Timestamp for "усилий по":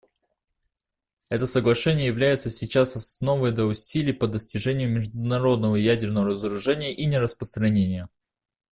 3.65-4.25